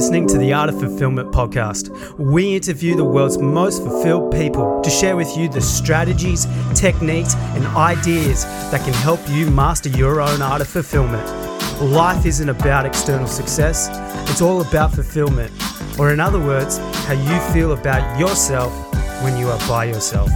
[0.00, 1.90] listening to the Art of Fulfillment podcast.
[2.16, 7.66] We interview the world's most fulfilled people to share with you the strategies, techniques, and
[7.76, 11.28] ideas that can help you master your own art of fulfillment.
[11.82, 13.90] Life isn't about external success,
[14.30, 15.52] it's all about fulfillment,
[15.98, 18.72] or in other words, how you feel about yourself
[19.22, 20.30] when you are by yourself.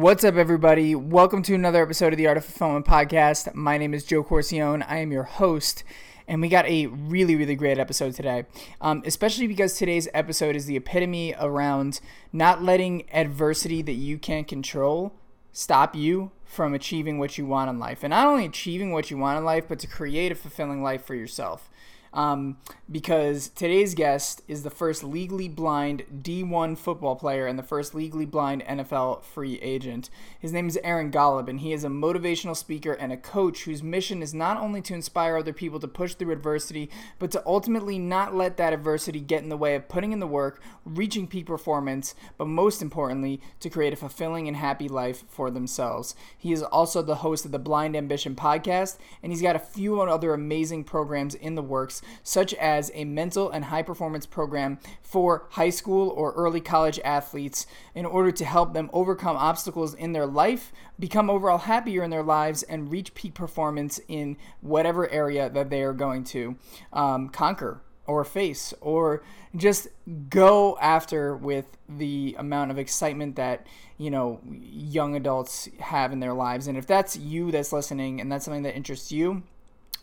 [0.00, 0.94] What's up, everybody?
[0.94, 3.54] Welcome to another episode of the Art of Fulfillment podcast.
[3.54, 4.82] My name is Joe Corcione.
[4.88, 5.84] I am your host,
[6.26, 8.46] and we got a really, really great episode today.
[8.80, 12.00] Um, especially because today's episode is the epitome around
[12.32, 15.12] not letting adversity that you can't control
[15.52, 18.02] stop you from achieving what you want in life.
[18.02, 21.04] And not only achieving what you want in life, but to create a fulfilling life
[21.04, 21.68] for yourself
[22.12, 22.56] um,
[22.90, 28.26] because today's guest is the first legally blind D1 football player and the first legally
[28.26, 30.10] blind NFL free agent.
[30.38, 33.82] His name is Aaron Golub, and he is a motivational speaker and a coach whose
[33.82, 37.98] mission is not only to inspire other people to push through adversity, but to ultimately
[37.98, 41.46] not let that adversity get in the way of putting in the work, reaching peak
[41.46, 46.16] performance, but most importantly, to create a fulfilling and happy life for themselves.
[46.36, 50.00] He is also the host of the Blind Ambition podcast, and he's got a few
[50.00, 55.46] other amazing programs in the works such as a mental and high performance program for
[55.50, 60.26] high school or early college athletes in order to help them overcome obstacles in their
[60.26, 65.70] life, become overall happier in their lives, and reach peak performance in whatever area that
[65.70, 66.56] they are going to
[66.92, 69.22] um, conquer or face or
[69.54, 69.88] just
[70.28, 73.66] go after with the amount of excitement that
[73.98, 76.66] you know young adults have in their lives.
[76.66, 79.42] And if that's you that's listening and that's something that interests you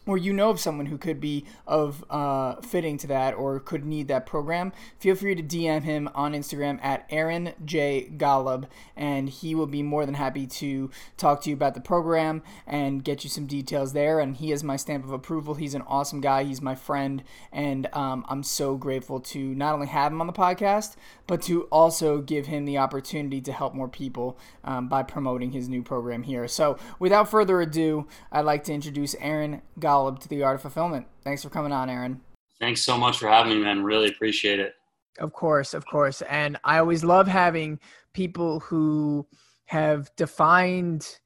[0.07, 3.85] or you know of someone who could be of uh, fitting to that or could
[3.85, 9.29] need that program, feel free to DM him on Instagram at Aaron J Golub, and
[9.29, 13.23] he will be more than happy to talk to you about the program and get
[13.23, 14.19] you some details there.
[14.19, 15.55] And he has my stamp of approval.
[15.55, 16.45] He's an awesome guy.
[16.45, 20.33] He's my friend, and um, I'm so grateful to not only have him on the
[20.33, 20.95] podcast,
[21.27, 25.67] but to also give him the opportunity to help more people um, by promoting his
[25.67, 26.47] new program here.
[26.47, 31.07] So, without further ado, I'd like to introduce Aaron Golub to the Art of Fulfillment.
[31.23, 32.21] Thanks for coming on, Aaron.
[32.59, 33.83] Thanks so much for having me, man.
[33.83, 34.73] Really appreciate it.
[35.19, 36.21] Of course, of course.
[36.23, 37.79] And I always love having
[38.13, 39.27] people who
[39.65, 41.17] have defined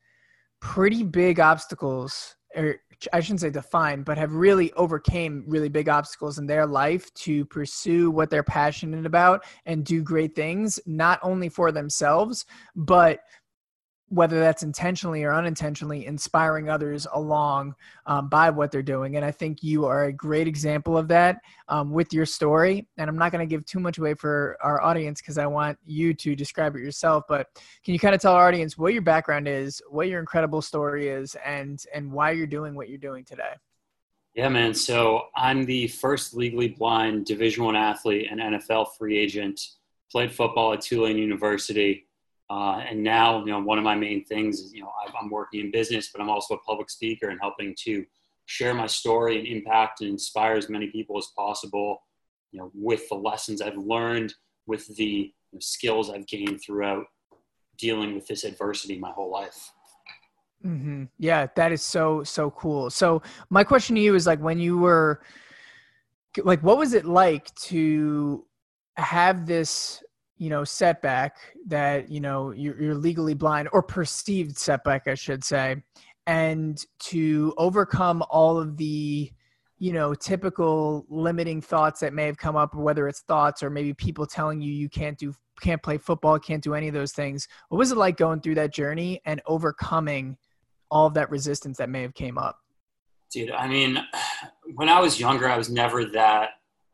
[0.59, 2.77] pretty big obstacles or
[3.13, 7.45] I shouldn't say defined, but have really overcame really big obstacles in their life to
[7.45, 12.45] pursue what they're passionate about and do great things, not only for themselves,
[12.75, 13.21] but
[14.11, 17.73] whether that's intentionally or unintentionally inspiring others along
[18.07, 19.15] um, by what they're doing.
[19.15, 21.37] And i think you are a great example of that
[21.69, 22.87] um, with your story.
[22.97, 25.77] And i'm not going to give too much away for our audience because i want
[25.85, 27.47] you to describe it yourself but
[27.85, 31.07] can you kind of tell our audience what your background is what your incredible story
[31.07, 33.53] is and and why you're doing what you're doing today?
[34.35, 34.73] Yeah man.
[34.73, 39.61] So i'm the first legally blind division one athlete and nfl free agent.
[40.11, 42.07] Played football at tulane university
[42.51, 45.61] uh, and now, you know, one of my main things is, you know, I'm working
[45.61, 48.05] in business, but I'm also a public speaker and helping to
[48.45, 52.03] share my story and impact and inspire as many people as possible,
[52.51, 54.33] you know, with the lessons I've learned,
[54.67, 57.05] with the skills I've gained throughout
[57.77, 59.71] dealing with this adversity my whole life.
[60.65, 61.05] Mm-hmm.
[61.19, 62.89] Yeah, that is so, so cool.
[62.89, 65.21] So my question to you is like, when you were
[66.43, 68.43] like, what was it like to
[68.97, 70.03] have this
[70.41, 71.37] you know setback
[71.67, 75.75] that you know you're, you're legally blind or perceived setback i should say
[76.25, 79.31] and to overcome all of the
[79.77, 83.93] you know typical limiting thoughts that may have come up whether it's thoughts or maybe
[83.93, 85.31] people telling you you can't do
[85.61, 88.55] can't play football can't do any of those things what was it like going through
[88.55, 90.35] that journey and overcoming
[90.89, 92.57] all of that resistance that may have came up?
[93.31, 93.99] Dude i mean
[94.73, 96.49] when i was younger i was never that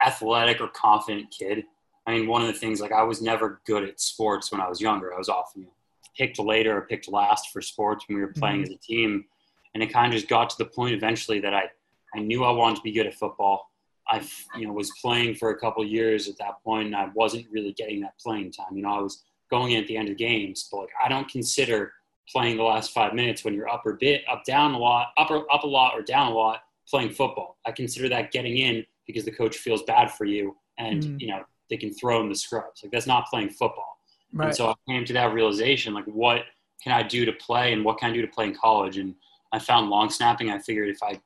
[0.06, 1.64] athletic or confident kid
[2.08, 4.70] I mean, one of the things like I was never good at sports when I
[4.70, 5.14] was younger.
[5.14, 5.74] I was often you know,
[6.18, 8.72] picked later or picked last for sports when we were playing mm-hmm.
[8.72, 9.26] as a team,
[9.74, 11.70] and it kind of just got to the point eventually that I
[12.16, 13.70] I knew I wanted to be good at football.
[14.08, 14.26] I
[14.58, 17.74] you know was playing for a couple years at that point, and I wasn't really
[17.74, 18.76] getting that playing time.
[18.78, 21.28] You know, I was going in at the end of games, but like I don't
[21.28, 21.92] consider
[22.30, 25.30] playing the last five minutes when you're up or bit up down a lot, up
[25.30, 27.58] or up a lot or down a lot playing football.
[27.66, 31.20] I consider that getting in because the coach feels bad for you, and mm.
[31.20, 32.84] you know they can throw in the scrubs.
[32.84, 34.00] Like that's not playing football.
[34.34, 34.48] Right.
[34.48, 36.44] And so I came to that realization, like what
[36.84, 38.98] can I do to play and what can I do to play in college?
[38.98, 39.16] And
[39.52, 40.50] I found long snapping.
[40.50, 41.20] I figured if I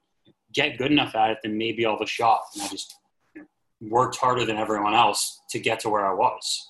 [0.54, 2.42] get good enough at it, then maybe I'll have a shot.
[2.54, 2.96] And I just
[3.82, 6.70] worked harder than everyone else to get to where I was.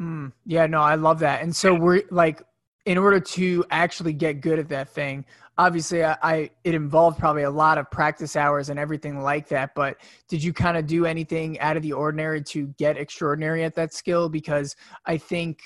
[0.00, 1.42] Mm, yeah, no, I love that.
[1.42, 2.42] And so we're like,
[2.84, 5.24] in order to actually get good at that thing,
[5.58, 9.74] obviously I, I, it involved probably a lot of practice hours and everything like that.
[9.74, 13.74] But did you kind of do anything out of the ordinary to get extraordinary at
[13.74, 14.28] that skill?
[14.28, 14.74] Because
[15.06, 15.60] I think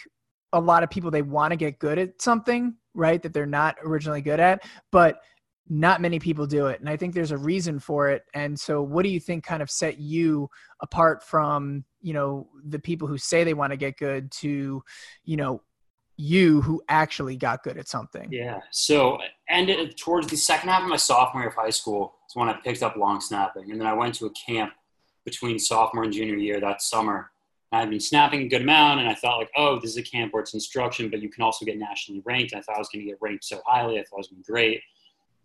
[0.52, 3.22] a lot of people they want to get good at something, right?
[3.22, 5.20] That they're not originally good at, but
[5.68, 8.80] not many people do it and i think there's a reason for it and so
[8.82, 10.48] what do you think kind of set you
[10.80, 14.82] apart from you know the people who say they want to get good to
[15.24, 15.60] you know
[16.16, 19.18] you who actually got good at something yeah so
[19.48, 22.52] and towards the second half of my sophomore year of high school is when i
[22.64, 24.72] picked up long snapping and then i went to a camp
[25.24, 27.30] between sophomore and junior year that summer
[27.72, 30.02] i had been snapping a good amount and i thought like oh this is a
[30.02, 32.88] camp where it's instruction but you can also get nationally ranked i thought i was
[32.88, 34.80] going to get ranked so highly i thought I was going to be great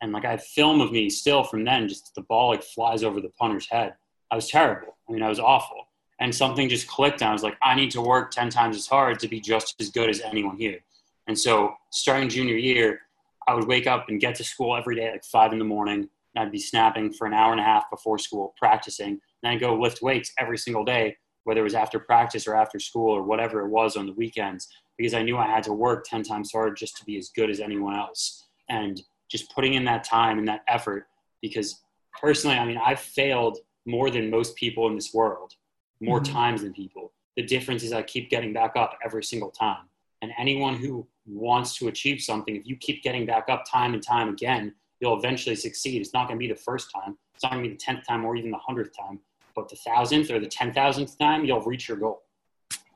[0.02, 3.04] and like I have film of me still from then, just the ball like flies
[3.04, 3.94] over the punter's head.
[4.32, 4.98] I was terrible.
[5.08, 5.88] I mean, I was awful.
[6.22, 7.22] And something just clicked.
[7.22, 9.76] And I was like, I need to work 10 times as hard to be just
[9.82, 10.80] as good as anyone here.
[11.28, 13.02] And so starting junior year,
[13.48, 15.66] I would wake up and get to school every day at like five in the
[15.66, 16.08] morning.
[16.36, 19.20] And I'd be snapping for an hour and a half before school, practicing.
[19.44, 22.80] And I'd go lift weights every single day, whether it was after practice or after
[22.80, 26.06] school or whatever it was on the weekends, because I knew I had to work
[26.06, 28.46] 10 times harder just to be as good as anyone else.
[28.70, 29.02] And
[29.32, 31.08] just putting in that time and that effort
[31.42, 31.82] because
[32.20, 35.54] personally i mean i've failed more than most people in this world
[36.02, 36.34] more mm-hmm.
[36.34, 37.14] times than people.
[37.38, 39.86] The difference is i keep getting back up every single time.
[40.22, 44.04] And anyone who wants to achieve something if you keep getting back up time and
[44.04, 46.00] time again you'll eventually succeed.
[46.00, 47.18] It's not going to be the first time.
[47.34, 49.20] It's not going to be the 10th time or even the 100th time.
[49.56, 52.22] But the thousandth or the 10,000th time you'll reach your goal.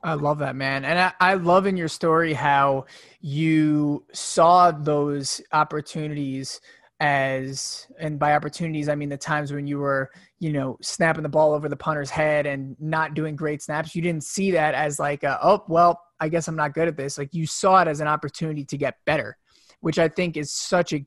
[0.03, 0.85] I love that, man.
[0.85, 2.85] And I, I, love in your story how
[3.21, 6.61] you saw those opportunities
[6.99, 11.29] as, and by opportunities, I mean the times when you were, you know, snapping the
[11.29, 13.95] ball over the punter's head and not doing great snaps.
[13.95, 16.97] You didn't see that as like, a, oh, well, I guess I'm not good at
[16.97, 17.17] this.
[17.17, 19.37] Like you saw it as an opportunity to get better,
[19.81, 21.05] which I think is such a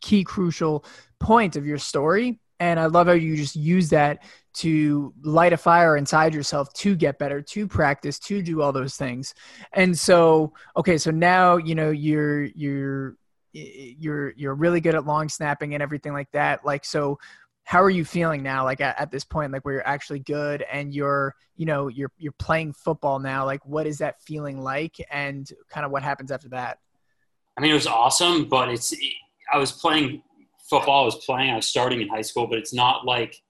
[0.00, 0.84] key, crucial
[1.18, 2.38] point of your story.
[2.60, 4.22] And I love how you just use that
[4.54, 8.94] to light a fire inside yourself to get better to practice to do all those
[8.94, 9.34] things
[9.72, 13.16] and so okay so now you know you're you're
[13.54, 17.18] you're you're really good at long snapping and everything like that like so
[17.64, 20.62] how are you feeling now like at, at this point like where you're actually good
[20.70, 24.96] and you're you know you're you're playing football now like what is that feeling like
[25.10, 26.78] and kind of what happens after that
[27.56, 28.92] i mean it was awesome but it's
[29.52, 30.22] i was playing
[30.68, 33.40] football i was playing i was starting in high school but it's not like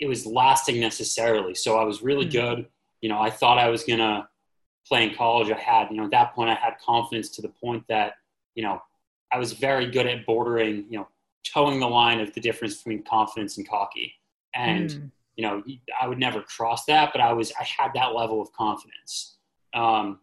[0.00, 1.54] it was lasting necessarily.
[1.54, 2.54] So I was really mm-hmm.
[2.56, 2.66] good.
[3.00, 4.28] You know, I thought I was gonna
[4.86, 5.50] play in college.
[5.50, 8.14] I had, you know, at that point I had confidence to the point that,
[8.54, 8.80] you know,
[9.34, 11.08] I was very good at bordering, you know,
[11.44, 14.14] toeing the line of the difference between confidence and cocky.
[14.54, 15.10] And, mm.
[15.34, 15.62] you know,
[16.00, 19.34] I would never cross that, but I was, I had that level of confidence.
[19.74, 20.20] Um,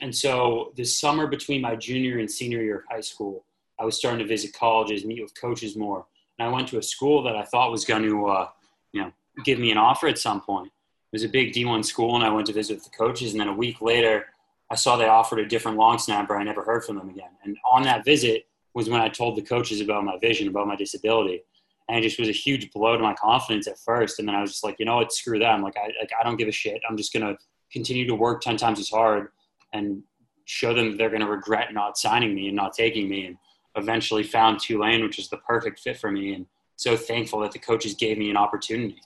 [0.00, 3.44] and so this summer between my junior and senior year of high school,
[3.78, 6.06] I was starting to visit colleges, meet with coaches more.
[6.36, 8.48] And I went to a school that I thought was going to, uh,
[8.90, 9.12] you know,
[9.44, 10.66] give me an offer at some point.
[10.66, 13.32] It was a big D1 school, and I went to visit with the coaches.
[13.32, 14.26] And then a week later,
[14.68, 16.36] I saw they offered a different long snapper.
[16.36, 17.30] I never heard from them again.
[17.44, 20.76] And on that visit was when I told the coaches about my vision, about my
[20.76, 21.42] disability.
[21.88, 24.18] And it just was a huge blow to my confidence at first.
[24.18, 25.62] And then I was just like, you know what, screw them.
[25.62, 26.80] Like, I, like, I don't give a shit.
[26.88, 27.36] I'm just going to
[27.72, 29.28] continue to work 10 times as hard
[29.72, 30.02] and
[30.44, 33.26] show them they're going to regret not signing me and not taking me.
[33.26, 33.36] And
[33.74, 36.34] eventually found Tulane, which is the perfect fit for me.
[36.34, 36.46] And
[36.76, 39.00] so thankful that the coaches gave me an opportunity.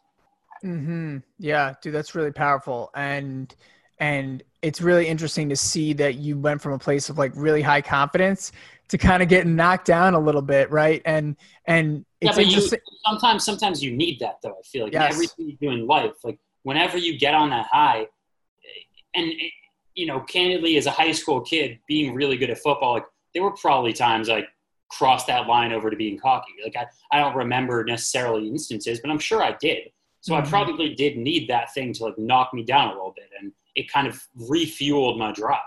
[0.63, 1.19] Hmm.
[1.39, 3.53] Yeah, dude, that's really powerful, and
[3.99, 7.63] and it's really interesting to see that you went from a place of like really
[7.63, 8.53] high confidence
[8.89, 11.03] to kind of getting knocked down a little bit, right?
[11.05, 12.61] And and yeah, but you,
[13.05, 14.51] sometimes sometimes you need that though.
[14.51, 15.13] I feel like yes.
[15.13, 18.07] everything you do in life, like whenever you get on that high,
[19.15, 19.33] and
[19.95, 23.43] you know, candidly, as a high school kid, being really good at football, like there
[23.43, 24.47] were probably times like
[24.91, 26.53] cross that line over to being cocky.
[26.63, 29.91] Like I, I don't remember necessarily instances, but I'm sure I did.
[30.21, 30.47] So mm-hmm.
[30.47, 33.53] I probably did need that thing to like knock me down a little bit, and
[33.75, 35.59] it kind of refueled my drive.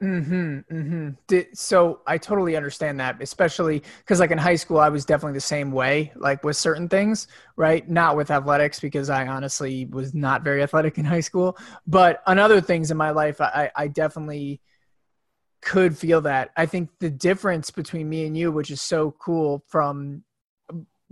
[0.00, 0.58] Hmm.
[0.68, 1.10] Hmm.
[1.54, 5.40] So I totally understand that, especially because like in high school, I was definitely the
[5.40, 7.88] same way, like with certain things, right?
[7.88, 12.40] Not with athletics because I honestly was not very athletic in high school, but on
[12.40, 14.60] other things in my life, I, I definitely
[15.60, 16.50] could feel that.
[16.56, 20.24] I think the difference between me and you, which is so cool from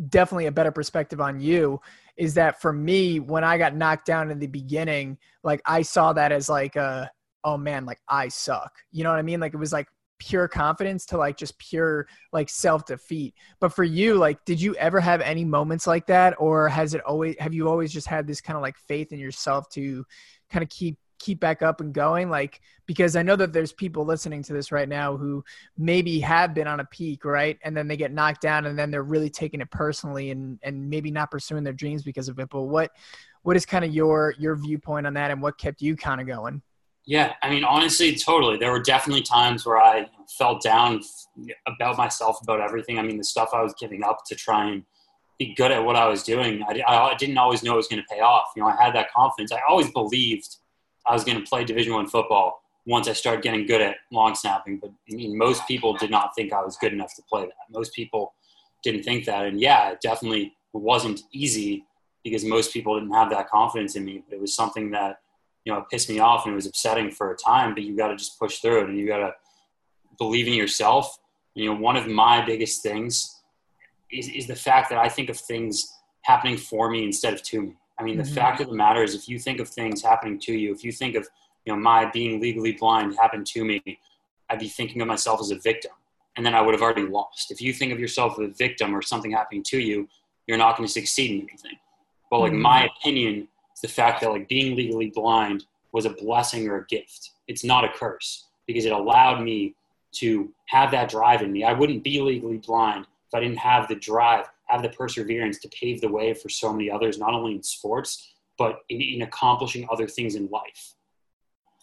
[0.08, 1.80] definitely a better perspective on you,
[2.20, 6.12] is that for me, when I got knocked down in the beginning, like I saw
[6.12, 7.10] that as like a,
[7.44, 8.72] oh man, like I suck.
[8.92, 9.40] You know what I mean?
[9.40, 13.34] Like it was like pure confidence to like just pure like self defeat.
[13.58, 16.34] But for you, like, did you ever have any moments like that?
[16.38, 19.18] Or has it always, have you always just had this kind of like faith in
[19.18, 20.04] yourself to
[20.50, 22.28] kind of keep keep back up and going?
[22.28, 25.44] Like, because I know that there's people listening to this right now who
[25.78, 27.56] maybe have been on a peak, right?
[27.62, 30.90] And then they get knocked down and then they're really taking it personally and, and
[30.90, 32.48] maybe not pursuing their dreams because of it.
[32.50, 32.90] But what,
[33.42, 36.26] what is kind of your, your viewpoint on that and what kept you kind of
[36.26, 36.62] going?
[37.06, 38.56] Yeah, I mean, honestly, totally.
[38.56, 40.08] There were definitely times where I
[40.38, 41.00] felt down
[41.66, 42.98] about myself, about everything.
[42.98, 44.84] I mean, the stuff I was giving up to try and
[45.38, 48.02] be good at what I was doing, I, I didn't always know it was going
[48.02, 48.52] to pay off.
[48.54, 49.50] You know, I had that confidence.
[49.50, 50.56] I always believed
[51.10, 54.34] I was going to play Division One football once I started getting good at long
[54.34, 54.78] snapping.
[54.78, 57.70] But I mean, most people did not think I was good enough to play that.
[57.70, 58.34] Most people
[58.82, 61.84] didn't think that, and yeah, it definitely wasn't easy
[62.24, 64.22] because most people didn't have that confidence in me.
[64.26, 65.20] But it was something that
[65.64, 68.08] you know, pissed me off and it was upsetting for a time, but you got
[68.08, 69.34] to just push through it and you got to
[70.18, 71.18] believe in yourself.
[71.54, 73.40] You know, one of my biggest things
[74.10, 77.62] is, is the fact that I think of things happening for me instead of to
[77.62, 77.76] me.
[78.00, 78.34] I mean, the mm-hmm.
[78.34, 80.92] fact of the matter is, if you think of things happening to you, if you
[80.92, 81.28] think of,
[81.64, 83.82] you know, my being legally blind happened to me,
[84.48, 85.92] I'd be thinking of myself as a victim.
[86.36, 87.50] And then I would have already lost.
[87.50, 90.08] If you think of yourself as a victim or something happening to you,
[90.46, 91.78] you're not going to succeed in anything.
[92.30, 92.62] But like mm-hmm.
[92.62, 93.48] my opinion
[93.80, 97.30] the fact that like being legally blind was a blessing or a gift.
[97.48, 99.74] It's not a curse because it allowed me
[100.12, 101.64] to have that drive in me.
[101.64, 105.68] I wouldn't be legally blind if I didn't have the drive, have the perseverance to
[105.68, 109.86] pave the way for so many others, not only in sports, but in, in accomplishing
[109.90, 110.94] other things in life.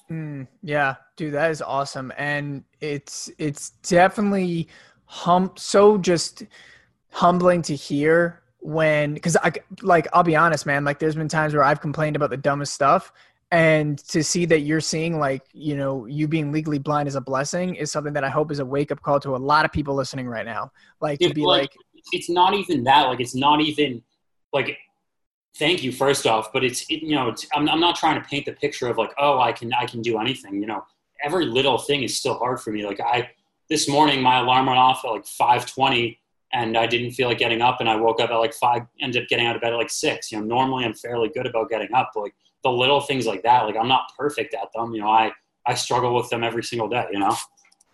[0.09, 2.13] Mm, yeah, dude, that is awesome.
[2.17, 4.69] And it's, it's definitely
[5.05, 6.43] hum so just
[7.11, 9.51] humbling to hear when because I
[9.81, 10.83] like I'll be honest, man.
[10.83, 13.11] Like there's been times where I've complained about the dumbest stuff,
[13.51, 17.21] and to see that you're seeing like you know you being legally blind is a
[17.21, 19.71] blessing is something that I hope is a wake up call to a lot of
[19.71, 20.71] people listening right now.
[20.99, 21.75] Like to be like, like,
[22.11, 23.03] it's not even that.
[23.03, 24.03] Like it's not even
[24.53, 24.77] like
[25.57, 28.27] thank you first off, but it's it, you know it's, I'm I'm not trying to
[28.27, 30.61] paint the picture of like oh I can I can do anything.
[30.61, 30.85] You know
[31.23, 32.85] every little thing is still hard for me.
[32.85, 33.29] Like I
[33.69, 36.17] this morning my alarm went off at like 5:20
[36.53, 39.23] and I didn't feel like getting up, and I woke up at like five, ended
[39.23, 40.31] up getting out of bed at like six.
[40.31, 43.43] You know, normally I'm fairly good about getting up, but like the little things like
[43.43, 44.93] that, like I'm not perfect at them.
[44.93, 45.31] You know, I
[45.65, 47.05] I struggle with them every single day.
[47.11, 47.35] You know.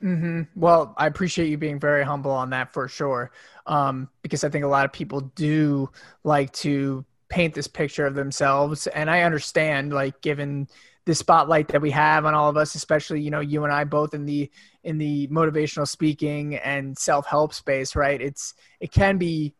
[0.03, 0.41] Mm-hmm.
[0.59, 3.31] Well, I appreciate you being very humble on that for sure,
[3.65, 5.89] um, because I think a lot of people do
[6.25, 10.67] like to paint this picture of themselves, and I understand, like, given
[11.05, 13.85] the spotlight that we have on all of us, especially you know you and I
[13.85, 14.49] both in the
[14.83, 18.21] in the motivational speaking and self help space, right?
[18.21, 19.53] It's it can be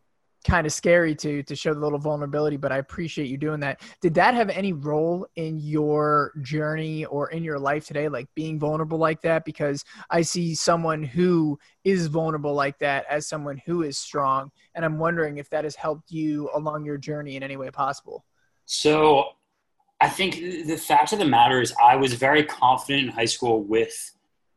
[0.44, 3.82] kind of scary to to show the little vulnerability but i appreciate you doing that.
[4.02, 8.60] Did that have any role in your journey or in your life today like being
[8.60, 9.46] vulnerable like that?
[9.46, 14.84] Because i see someone who is vulnerable like that as someone who is strong and
[14.86, 18.26] i'm wondering if that has helped you along your journey in any way possible.
[18.66, 19.30] So
[20.04, 20.36] I think
[20.68, 24.12] the fact of the matter is, I was very confident in high school with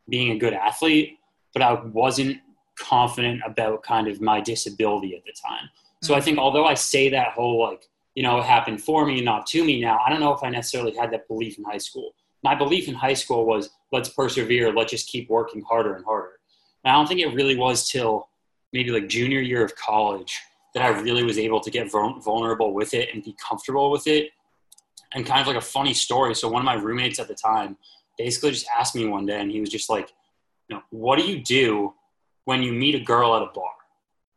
[0.09, 1.19] being a good athlete,
[1.53, 2.39] but I wasn't
[2.79, 5.69] confident about kind of my disability at the time.
[6.03, 6.25] So I mm.
[6.25, 9.47] think although I say that whole like, you know, it happened for me, and not
[9.49, 12.15] to me now, I don't know if I necessarily had that belief in high school.
[12.43, 16.39] My belief in high school was let's persevere, let's just keep working harder and harder.
[16.85, 18.29] And I don't think it really was till
[18.73, 20.39] maybe like junior year of college
[20.75, 24.31] that I really was able to get vulnerable with it and be comfortable with it
[25.15, 26.35] and kind of like a funny story.
[26.35, 27.77] So one of my roommates at the time
[28.19, 30.13] basically just asked me one day, and he was just like,
[30.69, 31.95] "You know, what do you do
[32.47, 33.71] when you meet a girl at a bar?"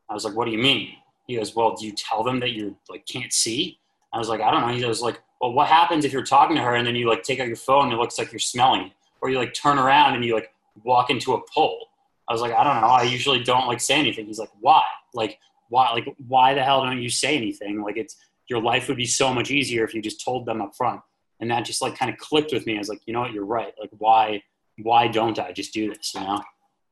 [0.09, 0.95] I was like, "What do you mean?"
[1.27, 3.79] He goes, "Well, do you tell them that you like can't see?"
[4.13, 6.57] I was like, "I don't know." He was like, "Well, what happens if you're talking
[6.57, 8.39] to her and then you like take out your phone and it looks like you're
[8.39, 11.87] smelling it, or you like turn around and you like walk into a pole?"
[12.27, 12.87] I was like, "I don't know.
[12.87, 14.83] I usually don't like say anything." He's like, "Why?
[15.13, 15.39] Like,
[15.69, 15.91] why?
[15.93, 17.81] Like, why the hell don't you say anything?
[17.81, 18.15] Like, it's."
[18.49, 21.01] your life would be so much easier if you just told them up front.
[21.39, 22.75] And that just like kind of clicked with me.
[22.75, 23.73] I was like, you know what, you're right.
[23.79, 24.43] Like, why,
[24.81, 26.13] why don't I just do this?
[26.13, 26.41] You know?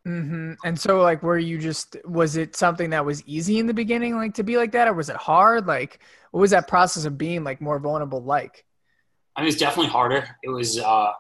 [0.08, 0.54] Mm-hmm.
[0.64, 4.16] And so, like, were you just was it something that was easy in the beginning,
[4.16, 5.68] like to be like that, or was it hard?
[5.68, 6.00] Like,
[6.32, 8.24] what was that process of being like more vulnerable?
[8.24, 8.66] Like,
[9.36, 10.28] I mean, it's definitely harder.
[10.44, 11.12] It was, uh,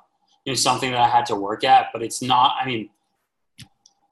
[0.45, 2.55] you know, something that I had to work at, but it's not.
[2.61, 2.89] I mean,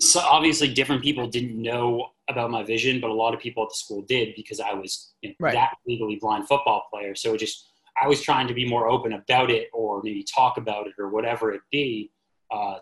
[0.02, 3.70] so obviously, different people didn't know about my vision, but a lot of people at
[3.70, 5.54] the school did because I was you know, right.
[5.54, 7.16] that legally blind football player.
[7.16, 7.70] So just
[8.02, 11.10] I was trying to be more open about it, or maybe talk about it, or
[11.10, 12.12] whatever it be,
[12.52, 12.80] uh,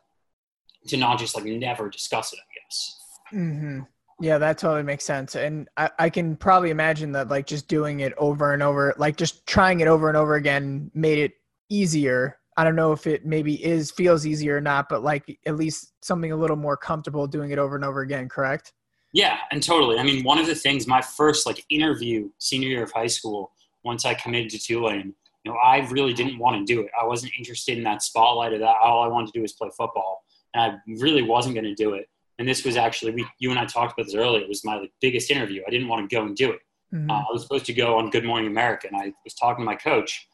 [0.88, 2.40] to not just like never discuss it.
[2.40, 3.00] I guess.
[3.34, 3.80] Mm-hmm.
[4.22, 8.02] Yeah, that totally makes sense, and I, I can probably imagine that like just doing
[8.02, 11.34] it over and over, like just trying it over and over again, made it
[11.70, 15.56] easier I don't know if it maybe is feels easier or not, but like at
[15.56, 18.74] least something a little more comfortable doing it over and over again, correct?
[19.12, 20.00] Yeah, and totally.
[20.00, 23.52] I mean, one of the things, my first like interview senior year of high school,
[23.84, 25.14] once I committed to Tulane,
[25.44, 26.92] you know, I really didn't want to do it.
[27.00, 28.76] I wasn't interested in that spotlight of that.
[28.82, 31.94] All I wanted to do was play football, and I really wasn't going to do
[31.94, 32.08] it.
[32.40, 34.42] And this was actually, we, you and I talked about this earlier.
[34.42, 35.62] It was my like, biggest interview.
[35.68, 36.60] I didn't want to go and do it.
[36.94, 37.10] Mm-hmm.
[37.10, 39.66] Uh, I was supposed to go on Good Morning America, and I was talking to
[39.66, 40.28] my coach,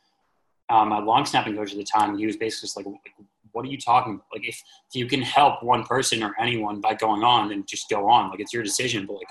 [0.69, 2.11] um, my long snapping coach at the time.
[2.11, 2.85] And he was basically just like,
[3.51, 4.25] "What are you talking about?
[4.33, 7.89] Like, if, if you can help one person or anyone by going on, then just
[7.89, 8.29] go on.
[8.29, 9.05] Like, it's your decision.
[9.05, 9.27] But like,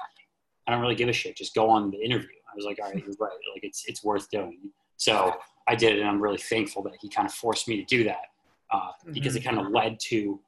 [0.66, 1.36] I don't really give a shit.
[1.36, 3.30] Just go on the interview." I was like, "All right, you're right.
[3.54, 4.58] Like, it's it's worth doing."
[4.96, 5.34] So
[5.66, 8.04] I did it, and I'm really thankful that he kind of forced me to do
[8.04, 8.26] that
[8.70, 9.42] uh, because mm-hmm.
[9.42, 10.40] it kind of led to.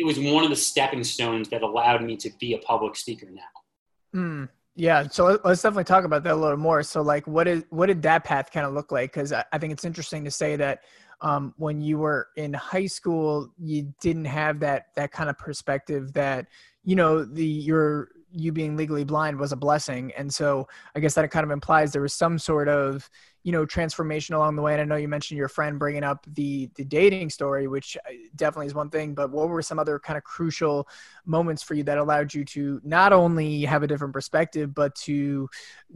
[0.00, 3.28] It was one of the stepping stones that allowed me to be a public speaker
[3.30, 4.18] now.
[4.18, 6.82] Mm, yeah, so let's definitely talk about that a little more.
[6.82, 9.12] So, like, what is what did that path kind of look like?
[9.12, 10.84] Because I think it's interesting to say that
[11.20, 16.14] um, when you were in high school, you didn't have that that kind of perspective
[16.14, 16.46] that
[16.82, 21.14] you know the your you being legally blind was a blessing, and so I guess
[21.14, 23.08] that kind of implies there was some sort of
[23.42, 24.72] you know transformation along the way.
[24.72, 28.12] And i know you mentioned your friend bringing up the the dating story which uh,
[28.36, 30.86] definitely is one thing but what were some other kind of crucial
[31.24, 35.48] moments for you that allowed you to not only have a different perspective but to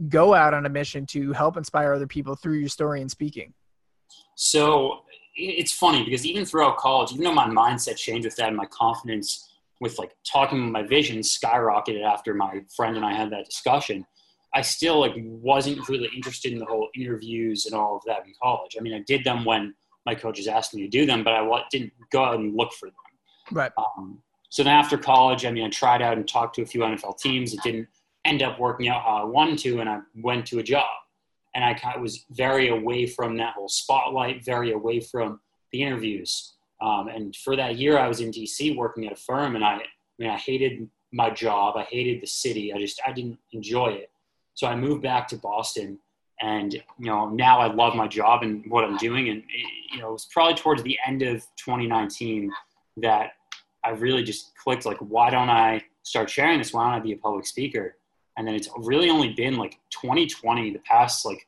[0.09, 3.53] go out on a mission to help inspire other people through your story and speaking?
[4.35, 5.03] So
[5.35, 8.65] it's funny because even throughout college even though my mindset changed with that and my
[8.65, 14.05] confidence with like talking my vision skyrocketed after my friend and i had that discussion
[14.55, 18.33] I still like wasn't really interested in the whole interviews and all of that in
[18.41, 18.77] college.
[18.79, 21.63] I mean, I did them when my coaches asked me to do them, but I
[21.71, 22.95] didn't go out and look for them.
[23.51, 23.71] Right.
[23.77, 26.81] Um, so then after college, I mean, I tried out and talked to a few
[26.81, 27.53] NFL teams.
[27.53, 27.89] It didn't
[28.23, 30.87] end up working out how I wanted to, and I went to a job.
[31.53, 35.41] And I was very away from that whole spotlight, very away from
[35.71, 36.54] the interviews.
[36.81, 39.75] Um, and for that year, I was in DC working at a firm, and I,
[39.75, 39.83] I
[40.19, 41.77] mean, I hated my job.
[41.77, 42.73] I hated the city.
[42.73, 44.11] I just I didn't enjoy it.
[44.53, 45.99] So I moved back to Boston,
[46.41, 49.29] and you know now I love my job and what I'm doing.
[49.29, 49.43] And
[49.91, 52.51] you know it was probably towards the end of 2019
[52.97, 53.31] that
[53.83, 56.73] I really just clicked like, why don't I start sharing this?
[56.73, 57.97] Why don't I be a public speaker?
[58.37, 61.47] And then it's really only been like 2020, the past like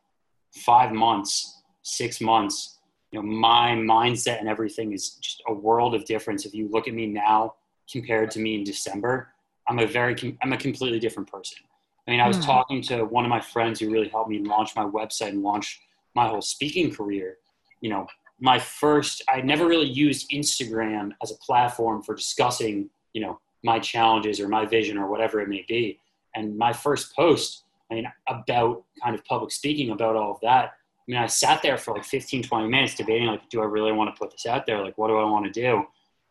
[0.53, 2.76] five months, six months.
[3.11, 6.45] You know, my mindset and everything is just a world of difference.
[6.45, 7.55] If you look at me now
[7.89, 9.29] compared to me in December,
[9.67, 11.59] I'm a very, I'm a completely different person.
[12.07, 12.45] I mean, I was mm.
[12.45, 15.81] talking to one of my friends who really helped me launch my website and launch
[16.15, 17.37] my whole speaking career.
[17.81, 18.07] You know,
[18.39, 23.79] my first, I never really used Instagram as a platform for discussing, you know, my
[23.79, 25.99] challenges or my vision or whatever it may be.
[26.35, 30.73] And my first post, I mean, about kind of public speaking, about all of that,
[31.07, 33.93] I mean, I sat there for like 15, 20 minutes debating, like, do I really
[33.93, 34.83] want to put this out there?
[34.83, 35.85] Like, what do I want to do?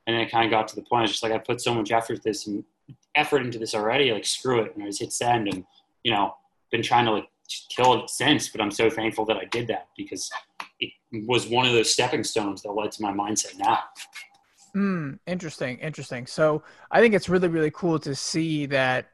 [0.07, 1.61] And then it kind of got to the point, I was just like, I put
[1.61, 2.63] so much effort this and
[3.15, 4.13] effort into this already.
[4.13, 5.65] Like screw it, and I just hit send, and
[6.05, 6.35] you know,
[6.71, 7.29] been trying to like
[7.75, 8.49] kill it since.
[8.49, 10.31] But I'm so thankful that I did that because
[10.79, 10.93] it
[11.27, 13.81] was one of those stepping stones that led to my mindset now.
[14.73, 15.15] Hmm.
[15.27, 16.27] interesting, interesting.
[16.27, 19.09] So I think it's really, really cool to see that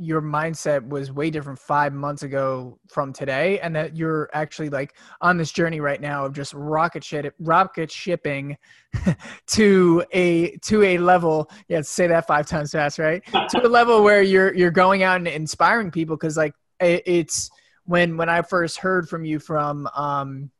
[0.00, 4.96] your mindset was way different five months ago from today and that you're actually like
[5.20, 8.56] on this journey right now of just rocket ship rocket shipping
[9.46, 13.22] to a to a level yeah say that five times fast right?
[13.50, 17.50] To a level where you're you're going out and inspiring people because like it's
[17.84, 20.50] when when i first heard from you from um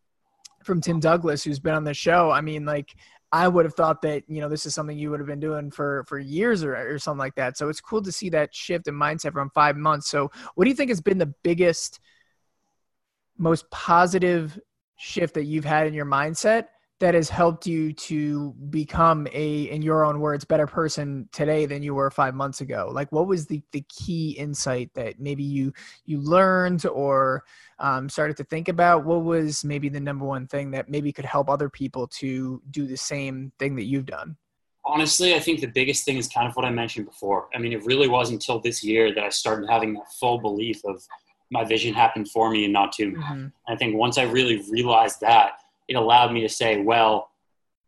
[0.64, 2.94] from tim douglas who's been on the show i mean like
[3.32, 5.70] I would have thought that you know this is something you would have been doing
[5.70, 7.56] for for years or, or something like that.
[7.56, 10.08] So it's cool to see that shift in mindset from five months.
[10.08, 12.00] So what do you think has been the biggest,
[13.38, 14.58] most positive
[14.96, 16.66] shift that you've had in your mindset
[17.00, 21.82] that has helped you to become a in your own words better person today than
[21.82, 22.90] you were five months ago?
[22.92, 25.72] Like what was the the key insight that maybe you
[26.04, 27.44] you learned or
[27.78, 29.04] um, started to think about?
[29.04, 32.86] What was maybe the number one thing that maybe could help other people to do
[32.86, 34.36] the same thing that you've done?
[34.84, 37.48] Honestly i think the biggest thing is kind of what i mentioned before.
[37.54, 40.84] I mean it really was until this year that i started having that full belief
[40.84, 41.02] of
[41.50, 43.06] my vision happened for me and not to.
[43.06, 43.46] Me mm-hmm.
[43.68, 45.52] i think once i really realized that
[45.90, 47.30] it allowed me to say, well,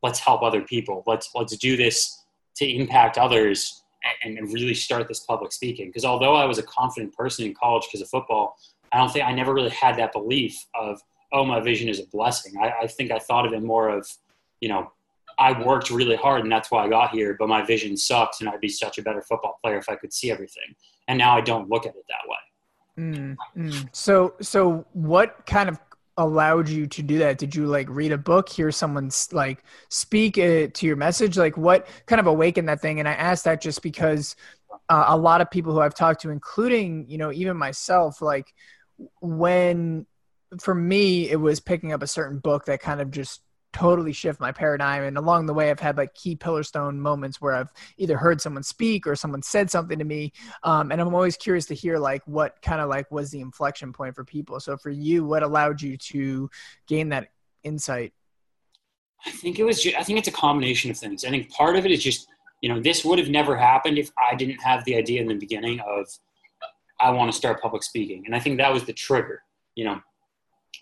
[0.02, 1.04] let's help other people.
[1.06, 2.24] Let's let's do this
[2.56, 3.84] to impact others
[4.24, 5.86] and, and really start this public speaking.
[5.86, 8.56] Because although I was a confident person in college because of football,
[8.90, 11.00] I don't think I never really had that belief of
[11.32, 12.54] oh my vision is a blessing.
[12.60, 14.06] I, I think I thought of it more of
[14.60, 14.90] you know
[15.38, 18.50] I worked really hard and that's why I got here, but my vision sucks and
[18.50, 20.74] I'd be such a better football player if I could see everything.
[21.06, 22.36] And now I don't look at it that way.
[22.98, 23.88] Mm, mm.
[23.92, 25.78] So, so what kind of
[26.22, 27.38] allowed you to do that?
[27.38, 31.36] Did you like read a book, hear someone like speak it to your message?
[31.36, 32.98] Like what kind of awakened that thing?
[32.98, 34.36] And I asked that just because
[34.88, 38.54] uh, a lot of people who I've talked to, including, you know, even myself, like
[39.20, 40.06] when
[40.60, 43.40] for me, it was picking up a certain book that kind of just
[43.72, 45.04] totally shift my paradigm.
[45.04, 48.40] And along the way, I've had like key pillar stone moments where I've either heard
[48.40, 50.32] someone speak or someone said something to me.
[50.62, 53.92] Um, and I'm always curious to hear like what kind of like was the inflection
[53.92, 54.60] point for people.
[54.60, 56.50] So for you, what allowed you to
[56.86, 57.28] gain that
[57.62, 58.12] insight?
[59.24, 59.82] I think it was.
[59.82, 61.24] Just, I think it's a combination of things.
[61.24, 62.26] I think part of it is just
[62.60, 65.34] you know this would have never happened if I didn't have the idea in the
[65.34, 66.08] beginning of
[66.98, 69.42] I want to start public speaking, and I think that was the trigger.
[69.76, 70.00] You know,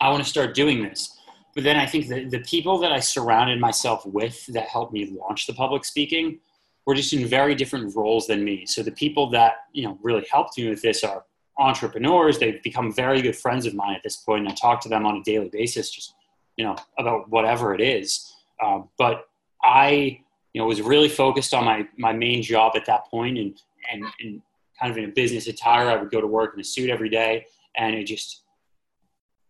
[0.00, 1.19] I want to start doing this
[1.54, 5.16] but then I think that the people that I surrounded myself with that helped me
[5.20, 6.38] launch the public speaking
[6.86, 8.66] were just in very different roles than me.
[8.66, 11.24] So the people that you know really helped me with this are
[11.58, 12.38] entrepreneurs.
[12.38, 15.06] They've become very good friends of mine at this point, and I talk to them
[15.06, 16.14] on a daily basis, just
[16.56, 18.32] you know about whatever it is.
[18.62, 19.28] Um, but
[19.62, 20.20] I
[20.52, 23.60] you know was really focused on my my main job at that point, and
[23.92, 24.42] and, and
[24.78, 25.90] kind of in a business attire.
[25.90, 28.42] I would go to work in a suit every day, and it just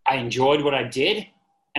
[0.07, 1.27] I enjoyed what I did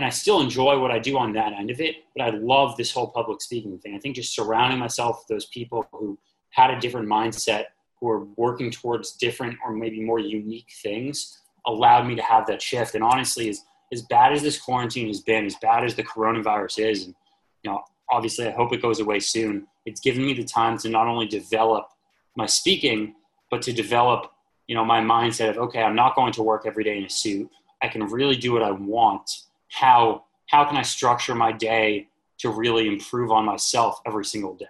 [0.01, 2.75] and I still enjoy what I do on that end of it, but I love
[2.75, 3.93] this whole public speaking thing.
[3.93, 6.17] I think just surrounding myself with those people who
[6.49, 7.65] had a different mindset,
[7.99, 12.63] who are working towards different or maybe more unique things, allowed me to have that
[12.63, 12.95] shift.
[12.95, 16.89] And honestly, as as bad as this quarantine has been, as bad as the coronavirus
[16.89, 17.13] is, and
[17.61, 19.67] you know, obviously, I hope it goes away soon.
[19.85, 21.89] It's given me the time to not only develop
[22.35, 23.13] my speaking,
[23.51, 24.31] but to develop,
[24.65, 27.09] you know, my mindset of okay, I'm not going to work every day in a
[27.09, 27.51] suit.
[27.83, 29.29] I can really do what I want
[29.71, 32.07] how how can I structure my day
[32.41, 34.65] to really improve on myself every single day.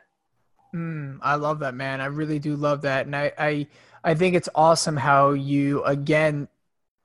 [0.76, 2.02] Mm, I love that, man.
[2.02, 3.68] I really do love that, and I, I
[4.04, 6.48] I think it's awesome how you again,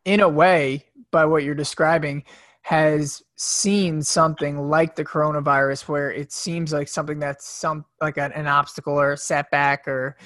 [0.04, 2.24] in a way, by what you're describing,
[2.62, 8.32] has seen something like the coronavirus where it seems like something that's some like an,
[8.32, 10.16] an obstacle or a setback or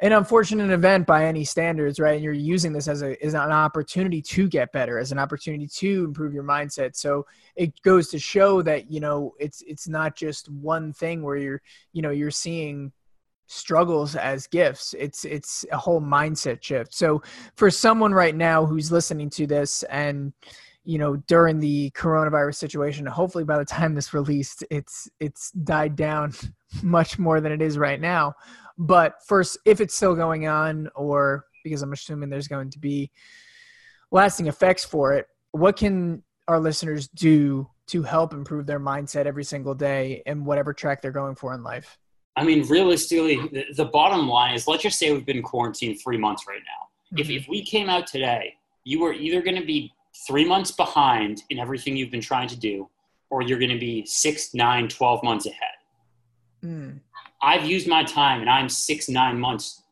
[0.00, 2.14] an unfortunate event by any standards, right?
[2.14, 5.66] And you're using this as a as an opportunity to get better, as an opportunity
[5.66, 6.96] to improve your mindset.
[6.96, 11.36] So it goes to show that you know it's it's not just one thing where
[11.36, 12.92] you're you know you're seeing
[13.50, 17.22] struggles as gifts it's it's a whole mindset shift so
[17.56, 20.34] for someone right now who's listening to this and
[20.88, 25.94] you know during the coronavirus situation hopefully by the time this released it's it's died
[25.94, 26.32] down
[26.82, 28.34] much more than it is right now
[28.78, 33.10] but first, if it's still going on, or because I'm assuming there's going to be
[34.12, 39.44] lasting effects for it, what can our listeners do to help improve their mindset every
[39.44, 41.98] single day in whatever track they're going for in life?
[42.36, 46.16] I mean, realistically, the, the bottom line is let's just say we've been quarantined three
[46.16, 47.16] months right now.
[47.16, 47.32] Mm-hmm.
[47.32, 49.92] If, if we came out today, you are either going to be
[50.26, 52.88] three months behind in everything you've been trying to do,
[53.30, 55.76] or you're going to be six, nine, 12 months ahead.
[56.64, 57.00] Mm.
[57.42, 59.82] I've used my time and I'm six, nine months,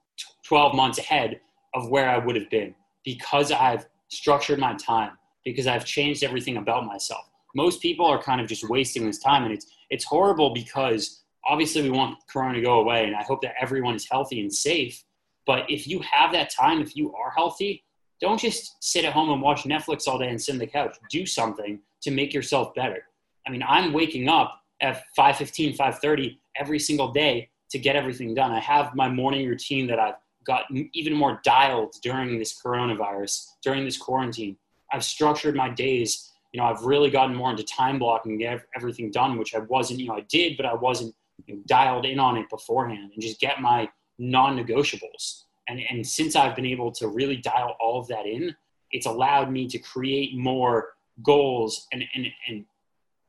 [0.44, 1.40] 12 months ahead
[1.74, 2.74] of where I would have been
[3.04, 5.12] because I've structured my time,
[5.44, 7.28] because I've changed everything about myself.
[7.54, 11.82] Most people are kind of just wasting this time and it's, it's horrible because obviously
[11.82, 15.04] we want Corona to go away and I hope that everyone is healthy and safe.
[15.46, 17.84] But if you have that time, if you are healthy,
[18.20, 20.96] don't just sit at home and watch Netflix all day and sit on the couch.
[21.10, 23.04] Do something to make yourself better.
[23.46, 28.52] I mean, I'm waking up at 5.15, 5.30 every single day to get everything done.
[28.52, 30.14] I have my morning routine that I've
[30.46, 34.56] got even more dialed during this coronavirus, during this quarantine.
[34.92, 36.32] I've structured my days.
[36.52, 40.00] You know, I've really gotten more into time blocking get everything done, which I wasn't,
[40.00, 41.14] you know, I did, but I wasn't
[41.46, 45.42] you know, dialed in on it beforehand and just get my non negotiables.
[45.68, 48.54] And, and since I've been able to really dial all of that in,
[48.92, 52.64] it's allowed me to create more goals and, and, and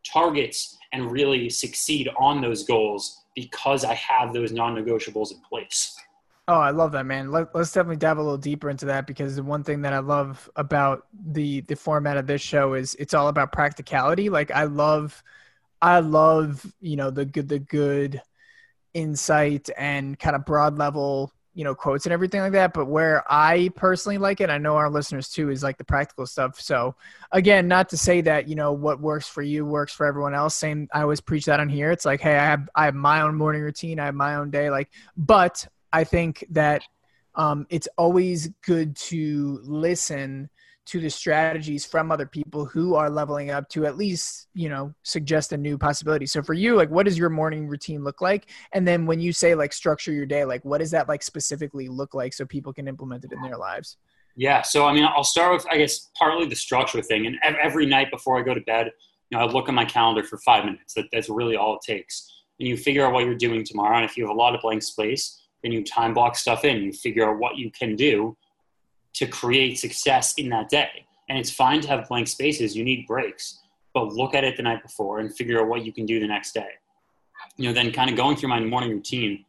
[0.06, 5.96] targets and really succeed on those goals because I have those non-negotiables in place.
[6.50, 7.30] Oh, I love that, man.
[7.30, 10.00] Let, us definitely dive a little deeper into that because the one thing that I
[10.00, 14.30] love about the the format of this show is it's all about practicality.
[14.30, 15.22] Like I love,
[15.82, 18.22] I love you know the good the good
[18.94, 23.24] insight and kind of broad level you know quotes and everything like that but where
[23.32, 26.62] i personally like it i know our listeners too is like the practical stuff.
[26.62, 26.94] So
[27.32, 30.56] again not to say that you know what works for you works for everyone else.
[30.56, 31.90] Same i always preach that on here.
[31.90, 34.52] It's like hey i have i have my own morning routine i have my own
[34.52, 36.84] day like but i think that
[37.34, 40.50] um, it's always good to listen
[40.88, 44.94] to the strategies from other people who are leveling up to at least you know
[45.04, 46.26] suggest a new possibility.
[46.26, 48.50] So for you like what does your morning routine look like?
[48.74, 51.88] And then when you say like structure your day like what does that like specifically
[51.88, 53.98] look like so people can implement it in their lives?
[54.36, 57.26] Yeah so i mean i'll start with i guess partly the structure thing.
[57.28, 58.92] And every night before i go to bed
[59.30, 60.94] you know i look at my calendar for five minutes.
[60.94, 62.44] That, that's really all it takes.
[62.60, 63.98] And you figure out what you're doing tomorrow.
[63.98, 66.82] And if you have a lot of blank space then you time block stuff in.
[66.82, 68.38] You figure out what you can do
[69.18, 71.06] to create success in that day.
[71.28, 72.76] And it's fine to have blank spaces.
[72.76, 73.62] You need breaks,
[73.94, 76.28] but look at it the night before and figure out what you can do the
[76.28, 76.70] next day.
[77.58, 79.44] You know, then kind of going through my morning routine,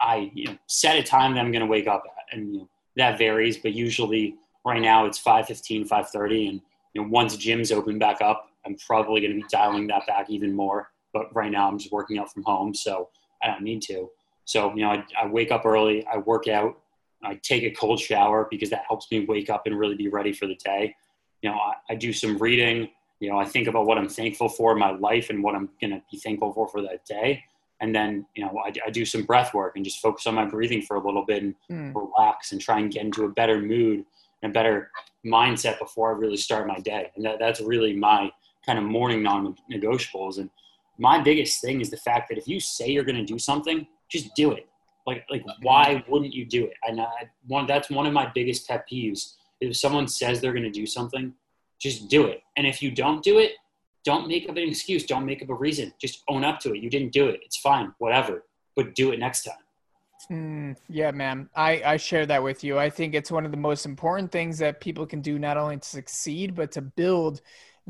[0.00, 2.58] I you know, set a time that I'm going to wake up at, and you
[2.60, 3.58] know, that varies.
[3.58, 6.60] But usually, right now it's 5:15, 5:30, and
[6.94, 10.30] you know, once gyms open back up, I'm probably going to be dialing that back
[10.30, 10.90] even more.
[11.12, 13.10] But right now, I'm just working out from home, so
[13.42, 14.08] I don't need to.
[14.46, 16.78] So you know, I, I wake up early, I work out,
[17.22, 20.32] I take a cold shower because that helps me wake up and really be ready
[20.32, 20.94] for the day.
[21.42, 22.88] You know, I, I do some reading.
[23.20, 25.68] You know, I think about what I'm thankful for in my life and what I'm
[25.80, 27.44] going to be thankful for for that day
[27.82, 30.44] and then you know I, I, do some breath work and just focus on my
[30.44, 31.94] breathing for a little bit and mm.
[31.94, 34.04] relax and try and get into a better mood
[34.42, 34.90] and a better
[35.24, 37.10] mindset before I really start my day.
[37.16, 38.30] And that, that's really my
[38.64, 40.38] kind of morning non-negotiables.
[40.38, 40.50] And
[40.98, 43.86] my biggest thing is the fact that if you say you're going to do something,
[44.08, 44.66] just do it.
[45.06, 46.74] Like like why wouldn't you do it?
[46.86, 49.34] And I, one that's one of my biggest pet peeves.
[49.60, 51.34] If someone says they're going to do something,
[51.78, 52.42] just do it.
[52.56, 53.52] And if you don't do it,
[54.04, 55.04] don't make up an excuse.
[55.04, 55.92] Don't make up a reason.
[56.00, 56.82] Just own up to it.
[56.82, 57.40] You didn't do it.
[57.44, 57.92] It's fine.
[57.98, 58.44] Whatever.
[58.76, 59.54] But do it next time.
[60.30, 61.48] Mm, yeah, man.
[61.56, 62.78] I, I share that with you.
[62.78, 65.78] I think it's one of the most important things that people can do not only
[65.78, 67.40] to succeed, but to build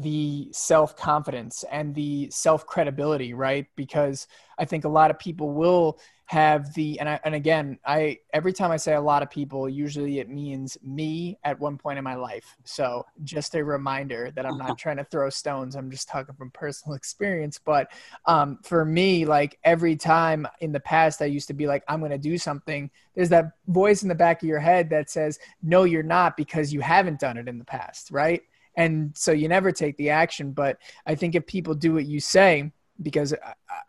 [0.01, 3.67] the self confidence and the self credibility, right?
[3.77, 4.27] Because
[4.59, 8.53] I think a lot of people will have the and I, and again I every
[8.53, 12.05] time I say a lot of people usually it means me at one point in
[12.05, 12.57] my life.
[12.63, 16.53] So just a reminder that I'm not trying to throw stones I'm just talking from
[16.53, 17.59] personal experience.
[17.59, 17.91] But
[18.27, 21.99] um, for me like every time in the past I used to be like I'm
[21.99, 25.41] going to do something there's that voice in the back of your head that says
[25.65, 28.43] no you're not because you haven't done it in the past right
[28.81, 32.21] and so you never take the action but I think if people do what you
[32.21, 33.35] say because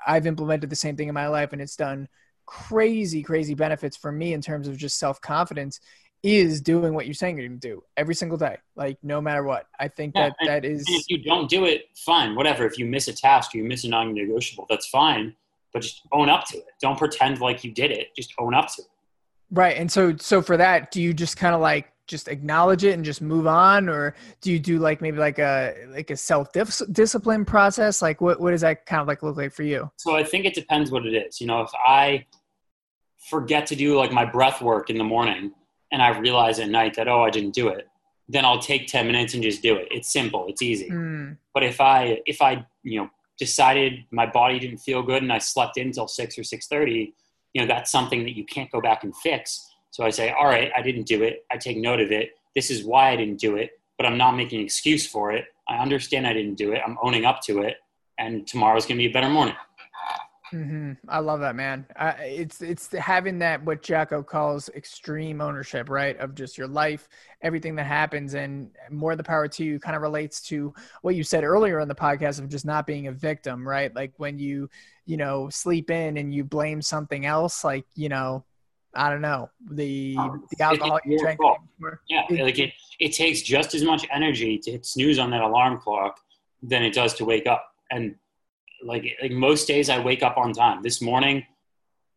[0.05, 2.07] I've implemented the same thing in my life and it's done
[2.45, 5.79] crazy, crazy benefits for me in terms of just self confidence
[6.23, 9.43] is doing what you're saying you're going to do every single day, like no matter
[9.43, 9.67] what.
[9.79, 10.85] I think yeah, that and, that is.
[10.87, 12.65] if you don't do it, fine, whatever.
[12.65, 14.67] If you miss a task, you miss a non-negotiable.
[14.69, 15.35] That's fine,
[15.73, 16.65] but just own up to it.
[16.81, 18.09] Don't pretend like you did it.
[18.15, 18.87] Just own up to it.
[19.49, 22.93] Right, and so so for that, do you just kind of like just acknowledge it
[22.93, 26.49] and just move on, or do you do like maybe like a like a self
[26.91, 28.01] discipline process?
[28.03, 29.89] Like what what does that kind of like look like for you?
[29.97, 31.41] So I think it depends what it is.
[31.41, 32.25] You know, if I
[33.29, 35.53] forget to do like my breath work in the morning
[35.91, 37.87] and I realize at night that, oh, I didn't do it,
[38.27, 39.87] then I'll take 10 minutes and just do it.
[39.91, 40.45] It's simple.
[40.47, 40.89] It's easy.
[40.89, 41.37] Mm.
[41.53, 45.37] But if I, if I, you know, decided my body didn't feel good and I
[45.37, 47.13] slept in until six or 630,
[47.53, 49.70] you know, that's something that you can't go back and fix.
[49.91, 51.45] So I say, all right, I didn't do it.
[51.51, 52.31] I take note of it.
[52.55, 55.45] This is why I didn't do it, but I'm not making an excuse for it.
[55.69, 56.81] I understand I didn't do it.
[56.85, 57.77] I'm owning up to it.
[58.17, 59.55] And tomorrow's to be a better morning.
[60.53, 60.93] Mm-hmm.
[61.07, 61.85] I love that, man.
[61.95, 66.17] Uh, it's it's having that what Jocko calls extreme ownership, right?
[66.17, 67.07] Of just your life,
[67.41, 69.79] everything that happens, and more the power to you.
[69.79, 70.73] Kind of relates to
[71.03, 73.95] what you said earlier in the podcast of just not being a victim, right?
[73.95, 74.69] Like when you
[75.05, 78.43] you know sleep in and you blame something else, like you know.
[78.93, 81.39] I don't know the um, the alcohol you drank.
[82.09, 85.79] Yeah, like it, it takes just as much energy to hit snooze on that alarm
[85.79, 86.19] clock
[86.61, 87.73] than it does to wake up.
[87.89, 88.15] And
[88.83, 90.81] like like most days I wake up on time.
[90.81, 91.45] This morning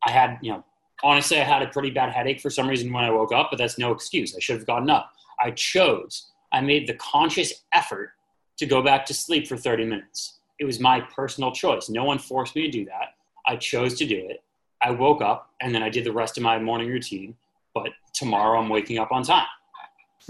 [0.06, 0.64] I had, you know,
[1.02, 3.58] honestly I had a pretty bad headache for some reason when I woke up, but
[3.58, 4.34] that's no excuse.
[4.34, 5.12] I should have gotten up.
[5.40, 6.30] I chose.
[6.52, 8.10] I made the conscious effort
[8.58, 10.38] to go back to sleep for 30 minutes.
[10.58, 11.88] It was my personal choice.
[11.88, 13.14] No one forced me to do that.
[13.46, 14.42] I chose to do it.
[14.82, 17.36] I woke up and then I did the rest of my morning routine.
[17.74, 19.46] But tomorrow I'm waking up on time.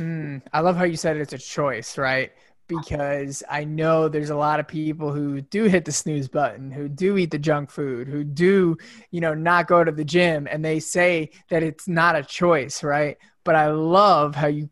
[0.01, 2.33] Mm, I love how you said it's a choice, right?
[2.67, 6.89] because I know there's a lot of people who do hit the snooze button, who
[6.89, 8.77] do eat the junk food, who do,
[9.11, 12.83] you know, not go to the gym and they say that it's not a choice,
[12.83, 13.19] right?
[13.45, 14.71] But I love how you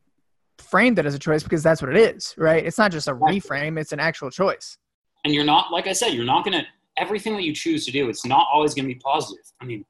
[0.58, 2.64] framed it as a choice because that's what it is, right?
[2.64, 4.78] It's not just a reframe, it's an actual choice.
[5.24, 7.92] And you're not, like I said, you're not going to, everything that you choose to
[7.92, 9.44] do, it's not always going to be positive.
[9.60, 9.84] I mean,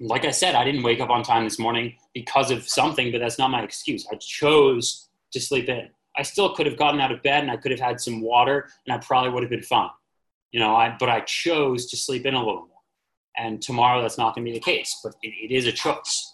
[0.00, 3.18] like I said, I didn't wake up on time this morning because of something, but
[3.18, 4.06] that's not my excuse.
[4.10, 7.56] I chose to sleep in I still could have gotten out of bed and I
[7.56, 9.90] could have had some water and I probably would have been fine.
[10.52, 12.66] You know, I, but I chose to sleep in a little more.
[13.38, 16.29] And tomorrow that's not going to be the case, but it, it is a choice.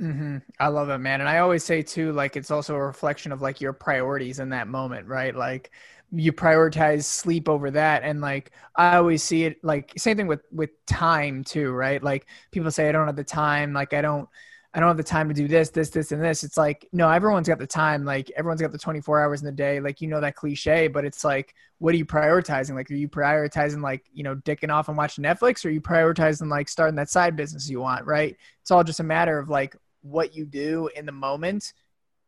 [0.00, 0.38] Mm-hmm.
[0.60, 1.20] I love it, man.
[1.20, 4.50] And I always say too, like it's also a reflection of like your priorities in
[4.50, 5.34] that moment, right?
[5.34, 5.72] Like
[6.12, 10.42] you prioritize sleep over that, and like I always see it like same thing with
[10.52, 12.02] with time too, right?
[12.02, 14.28] Like people say I don't have the time, like I don't
[14.74, 16.44] I don't have the time to do this, this, this, and this.
[16.44, 18.04] It's like, no, everyone's got the time.
[18.04, 19.80] Like everyone's got the 24 hours in the day.
[19.80, 22.74] Like, you know, that cliche, but it's like, what are you prioritizing?
[22.74, 25.80] Like, are you prioritizing like, you know, dicking off and watching Netflix or are you
[25.80, 28.06] prioritizing like starting that side business you want?
[28.06, 28.36] Right.
[28.60, 31.72] It's all just a matter of like what you do in the moment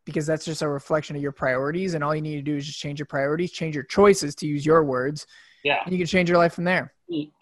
[0.04, 1.94] because that's just a reflection of your priorities.
[1.94, 4.46] And all you need to do is just change your priorities, change your choices to
[4.46, 5.26] use your words.
[5.62, 5.80] Yeah.
[5.84, 6.92] And you can change your life from there.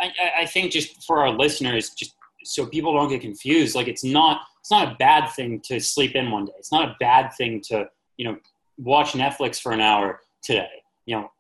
[0.01, 2.15] I, I think just for our listeners, just
[2.45, 6.15] so people don't get confused, like it's not it's not a bad thing to sleep
[6.15, 6.53] in one day.
[6.59, 8.37] It's not a bad thing to, you know,
[8.77, 10.69] watch Netflix for an hour today.
[11.07, 11.31] You know,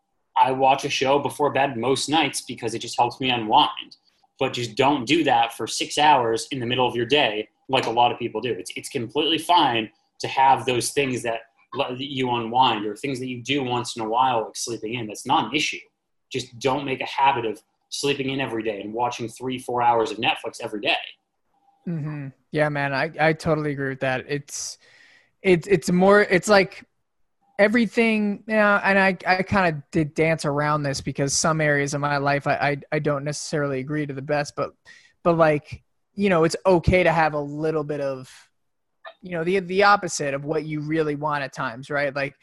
[0.40, 3.96] I watch a show before bed most nights because it just helps me unwind.
[4.38, 7.86] But just don't do that for six hours in the middle of your day like
[7.86, 8.52] a lot of people do.
[8.52, 11.40] It's, it's completely fine to have those things that
[11.74, 15.06] let you unwind or things that you do once in a while, like sleeping in.
[15.06, 15.78] That's not an issue.
[16.30, 20.10] Just don't make a habit of sleeping in every day and watching three, four hours
[20.10, 20.96] of Netflix every day.
[21.86, 22.28] Mm-hmm.
[22.52, 24.24] Yeah, man, I, I totally agree with that.
[24.28, 24.78] It's
[25.42, 26.84] it's it's more it's like
[27.58, 31.94] everything you know, and I I kind of did dance around this because some areas
[31.94, 34.72] of my life I, I I don't necessarily agree to the best, but
[35.22, 35.82] but like
[36.18, 38.28] you know it's okay to have a little bit of
[39.22, 42.14] you know the the opposite of what you really want at times, right?
[42.14, 42.34] Like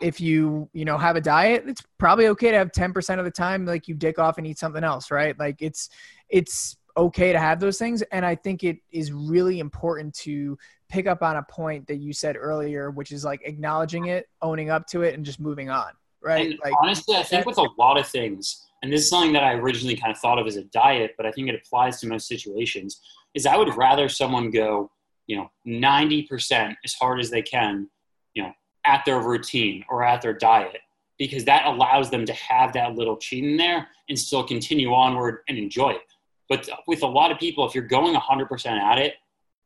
[0.00, 3.30] if you you know have a diet it's probably okay to have 10% of the
[3.30, 5.38] time like you dick off and eat something else right?
[5.38, 5.90] Like it's
[6.30, 8.00] it's okay to have those things.
[8.10, 10.56] And i think it is really important to
[10.88, 14.70] pick up on a point that you said earlier which is like acknowledging it owning
[14.70, 15.90] up to it and just moving on
[16.22, 16.50] right?
[16.50, 19.44] And like honestly, I think with a lot of things, and this is something that
[19.44, 22.06] I originally kind of thought of as a diet, but I think it applies to
[22.06, 23.00] most situations,
[23.34, 24.90] is I would rather someone go,
[25.26, 27.88] you know, 90% as hard as they can,
[28.34, 28.52] you know,
[28.84, 30.78] at their routine or at their diet,
[31.18, 35.40] because that allows them to have that little cheat in there and still continue onward
[35.48, 36.00] and enjoy it.
[36.48, 39.14] But with a lot of people, if you're going 100% at it,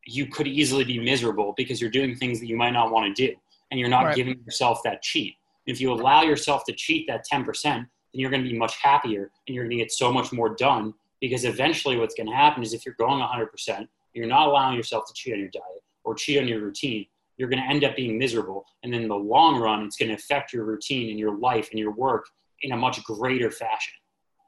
[0.06, 3.26] you could easily be miserable because you're doing things that you might not want to
[3.26, 3.34] do
[3.70, 4.16] and you're not Right.
[4.16, 5.34] giving yourself that cheat.
[5.66, 9.30] If you allow yourself to cheat that 10%, then you're going to be much happier
[9.46, 12.62] and you're going to get so much more done because eventually what's going to happen
[12.62, 16.14] is if you're going 100%, you're not allowing yourself to cheat on your diet or
[16.14, 18.64] cheat on your routine, you're going to end up being miserable.
[18.82, 21.70] And then in the long run, it's going to affect your routine and your life
[21.70, 22.26] and your work
[22.62, 23.94] in a much greater fashion.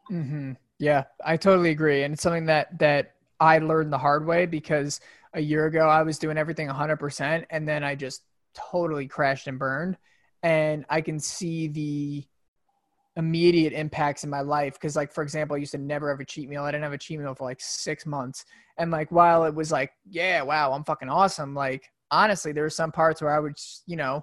[0.08, 4.46] hmm Yeah, I totally agree, and it's something that that I learned the hard way
[4.46, 5.00] because
[5.34, 8.22] a year ago I was doing everything 100%, and then I just
[8.54, 9.98] totally crashed and burned,
[10.42, 12.24] and I can see the
[13.16, 16.24] immediate impacts in my life because like for example i used to never have a
[16.24, 16.64] cheat meal.
[16.64, 18.44] I didn't have a cheat meal for like six months.
[18.78, 22.70] And like while it was like yeah wow i'm fucking awesome like honestly there were
[22.70, 24.22] some parts where i would you know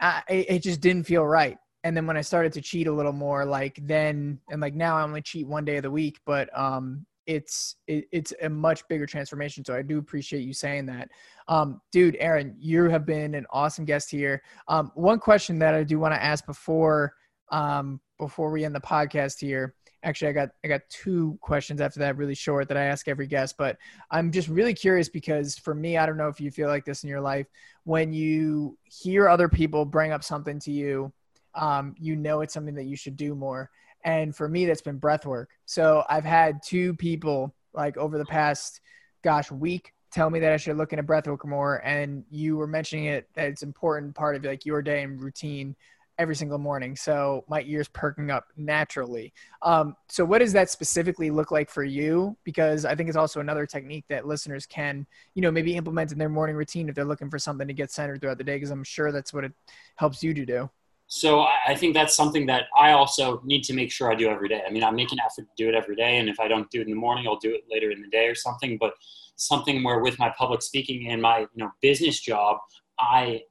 [0.00, 1.56] I, it it just didn't feel right.
[1.84, 4.96] And then when i started to cheat a little more like then and like now
[4.96, 8.86] i only cheat one day of the week but um it's it, it's a much
[8.88, 9.64] bigger transformation.
[9.64, 11.08] So i do appreciate you saying that.
[11.48, 14.42] Um dude aaron you have been an awesome guest here.
[14.68, 17.12] Um one question that i do want to ask before
[17.50, 22.00] um before we end the podcast here actually i got i got two questions after
[22.00, 23.76] that really short that i ask every guest but
[24.10, 27.02] i'm just really curious because for me i don't know if you feel like this
[27.02, 27.46] in your life
[27.84, 31.12] when you hear other people bring up something to you
[31.56, 33.70] um, you know it's something that you should do more.
[34.04, 35.50] And for me that's been breath work.
[35.64, 38.80] So i've had two people like over the past
[39.24, 41.84] gosh week tell me that i should look into breath work more.
[41.84, 45.74] And you were mentioning it that it's important part of like your day and routine
[46.18, 51.30] every single morning so my ears perking up naturally um, so what does that specifically
[51.30, 55.42] look like for you because i think it's also another technique that listeners can you
[55.42, 58.20] know maybe implement in their morning routine if they're looking for something to get centered
[58.20, 59.52] throughout the day because i'm sure that's what it
[59.96, 60.68] helps you to do
[61.08, 64.48] So I think that's something that I also need to make sure I do every
[64.48, 64.62] day.
[64.66, 66.68] I mean, I make an effort to do it every day, and if I don't
[66.70, 68.76] do it in the morning, I'll do it later in the day or something.
[68.76, 68.94] But
[69.36, 72.58] something where with my public speaking and my you know business job,
[72.98, 73.42] I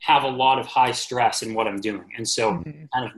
[0.00, 2.88] have a lot of high stress in what I'm doing, and so Mhm.
[2.92, 3.12] kind of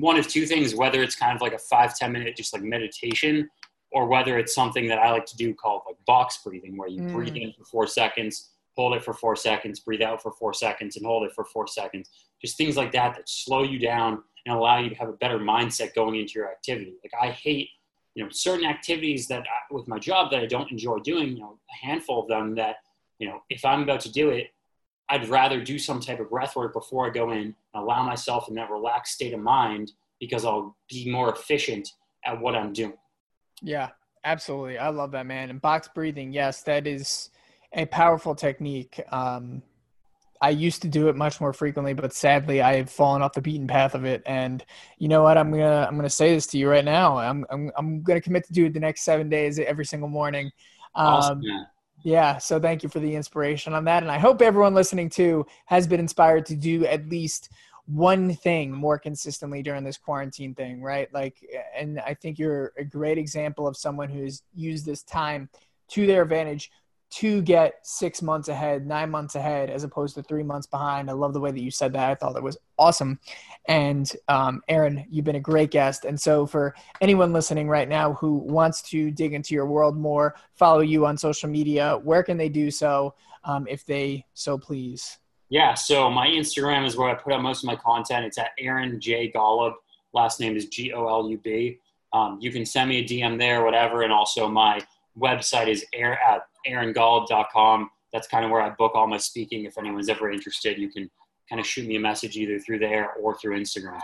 [0.00, 2.62] one of two things: whether it's kind of like a five ten minute just like
[2.62, 3.48] meditation,
[3.92, 7.02] or whether it's something that I like to do called like box breathing, where you
[7.02, 7.12] Mm.
[7.12, 10.96] breathe in for four seconds, hold it for four seconds, breathe out for four seconds,
[10.96, 12.10] and hold it for four seconds.
[12.42, 15.38] Just things like that that slow you down and allow you to have a better
[15.38, 16.94] mindset going into your activity.
[17.02, 17.70] Like I hate,
[18.14, 21.28] you know, certain activities that I, with my job that I don't enjoy doing.
[21.36, 22.76] You know, a handful of them that,
[23.18, 24.48] you know, if I'm about to do it,
[25.08, 28.48] I'd rather do some type of breath work before I go in and allow myself
[28.48, 31.88] in that relaxed state of mind because I'll be more efficient
[32.24, 32.96] at what I'm doing.
[33.62, 33.90] Yeah,
[34.24, 34.78] absolutely.
[34.78, 35.50] I love that, man.
[35.50, 37.30] And box breathing, yes, that is
[37.72, 39.00] a powerful technique.
[39.12, 39.62] Um,
[40.40, 43.40] I used to do it much more frequently, but sadly, I have fallen off the
[43.40, 44.22] beaten path of it.
[44.26, 44.64] And
[44.98, 45.38] you know what?
[45.38, 47.16] I'm gonna I'm gonna say this to you right now.
[47.16, 50.50] I'm I'm I'm gonna commit to do it the next seven days every single morning.
[50.94, 51.42] Um, Awesome.
[52.06, 54.04] Yeah, so thank you for the inspiration on that.
[54.04, 57.50] And I hope everyone listening too has been inspired to do at least
[57.86, 61.12] one thing more consistently during this quarantine thing, right?
[61.12, 61.44] Like,
[61.76, 65.48] and I think you're a great example of someone who's used this time
[65.88, 66.70] to their advantage
[67.08, 71.08] to get six months ahead, nine months ahead, as opposed to three months behind.
[71.08, 72.10] I love the way that you said that.
[72.10, 73.20] I thought that was awesome.
[73.66, 76.04] And um, Aaron, you've been a great guest.
[76.04, 80.34] And so, for anyone listening right now who wants to dig into your world more,
[80.54, 85.18] follow you on social media, where can they do so um, if they so please?
[85.48, 88.26] Yeah, so my Instagram is where I put out most of my content.
[88.26, 89.30] It's at Aaron J.
[89.30, 89.74] Golub.
[90.12, 91.78] Last name is G O L U B.
[92.12, 94.02] Um, you can send me a DM there, whatever.
[94.02, 94.80] And also, my
[95.18, 97.90] website is air at aarongolub.com.
[98.12, 99.64] That's kind of where I book all my speaking.
[99.64, 101.10] If anyone's ever interested, you can
[101.48, 104.00] kind of shoot me a message either through there or through Instagram.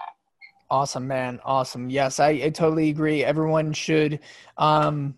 [0.71, 1.39] Awesome, man.
[1.45, 1.91] Awesome.
[1.91, 3.25] Yes, I, I totally agree.
[3.25, 4.21] Everyone should
[4.57, 5.15] um,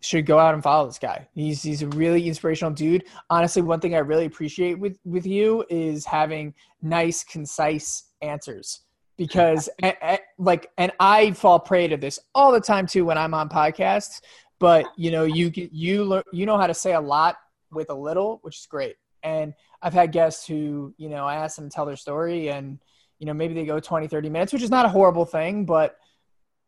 [0.00, 1.28] should go out and follow this guy.
[1.34, 3.04] He's he's a really inspirational dude.
[3.30, 8.80] Honestly, one thing I really appreciate with with you is having nice, concise answers.
[9.16, 9.68] Because
[10.38, 14.20] like, and I fall prey to this all the time too when I'm on podcasts
[14.58, 17.36] but you know you you learn you know how to say a lot
[17.70, 18.96] with a little which is great.
[19.22, 22.78] And i've had guests who you know i ask them to tell their story and
[23.18, 25.96] you know maybe they go 20 30 minutes which is not a horrible thing but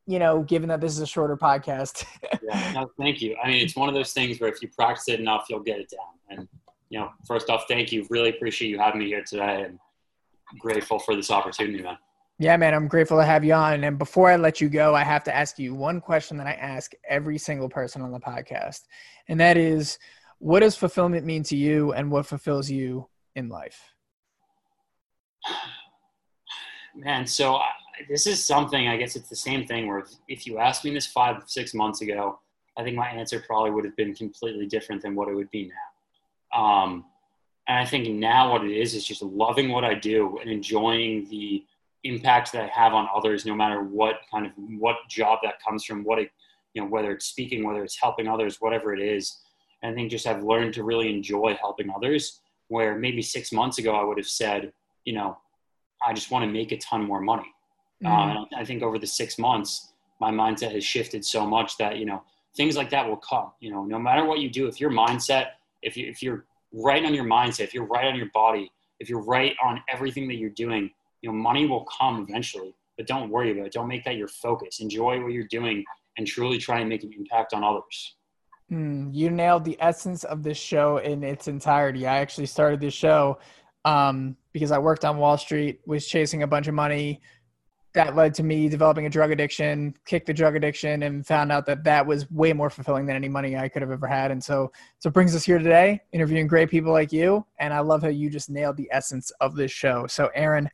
[0.07, 2.05] you know given that this is a shorter podcast.
[2.43, 3.36] Yeah no thank you.
[3.43, 5.78] I mean it's one of those things where if you practice it enough you'll get
[5.78, 6.38] it down.
[6.38, 6.49] And
[6.88, 8.07] you know first off thank you.
[8.11, 9.78] Really appreciate you having me here today and
[10.59, 11.97] grateful for this opportunity man
[12.41, 13.84] yeah, man, I'm grateful to have you on.
[13.84, 16.53] And before I let you go, I have to ask you one question that I
[16.53, 18.84] ask every single person on the podcast.
[19.28, 19.99] And that is
[20.38, 23.93] what does fulfillment mean to you and what fulfills you in life?
[26.97, 27.68] Man, so I,
[28.09, 31.07] this is something, I guess it's the same thing where if, you asked me this
[31.07, 32.41] five, six months ago,
[32.74, 35.70] I think my answer probably would have been completely different than what it would be
[36.55, 36.59] now.
[36.59, 37.05] Um,
[37.68, 41.28] and I think now what it is is just loving what I do and enjoying
[41.28, 41.66] the
[42.05, 45.84] impact that I have on others, no matter what kind of what job that comes
[45.84, 46.30] from, what it,
[46.74, 49.38] you know, whether it's speaking, whether it's helping others, whatever it is.
[49.82, 52.40] And I think just I've learned to really enjoy helping others.
[52.68, 54.72] Where maybe six months ago I would have said,
[55.05, 55.38] you know,
[56.07, 57.53] I just want to make a ton more money.
[58.03, 58.38] Mm-hmm.
[58.38, 62.07] Uh, I think over the six months, my mindset has shifted so much that you
[62.07, 62.22] know
[62.57, 63.53] things like that will come.
[63.61, 65.48] You know, no matter what you do, if your mindset,
[65.82, 68.70] if you if you're right on your mindset, if you're right on your body,
[69.01, 70.90] if you're right on everything that you're doing,
[71.23, 73.73] you know, money will come eventually, but don't worry about it.
[73.73, 74.81] Don't make that your focus.
[74.81, 75.85] Enjoy what you're doing
[76.16, 78.16] and truly try and make an impact on others.
[78.71, 82.07] Mm, you nailed the essence of this show in its entirety.
[82.07, 83.39] I actually started this show
[83.85, 87.21] um, because I worked on Wall Street, was chasing a bunch of money.
[87.95, 91.66] That led to me developing a drug addiction, kicked the drug addiction, and found out
[91.66, 94.31] that that was way more fulfilling than any money I could have ever had.
[94.31, 97.45] And so, so it brings us here today, interviewing great people like you.
[97.59, 100.07] And I love how you just nailed the essence of this show.
[100.07, 100.71] So, Aaron,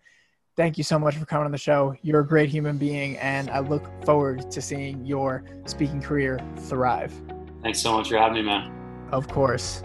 [0.56, 1.94] thank you so much for coming on the show.
[2.02, 7.12] You're a great human being, and I look forward to seeing your speaking career thrive.
[7.62, 8.72] Thanks so much for having me, man.
[9.12, 9.82] Of course.